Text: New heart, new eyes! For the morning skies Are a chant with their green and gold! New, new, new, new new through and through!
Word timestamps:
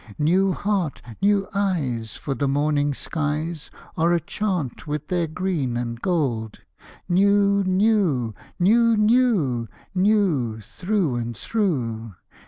New 0.17 0.51
heart, 0.53 0.99
new 1.21 1.47
eyes! 1.53 2.15
For 2.15 2.33
the 2.33 2.47
morning 2.47 2.91
skies 2.91 3.69
Are 3.95 4.13
a 4.13 4.19
chant 4.19 4.87
with 4.87 5.09
their 5.09 5.27
green 5.27 5.77
and 5.77 6.01
gold! 6.01 6.61
New, 7.07 7.63
new, 7.63 8.33
new, 8.57 8.97
new 8.97 9.67
new 9.93 10.59
through 10.59 11.17
and 11.17 11.37
through! 11.37 12.15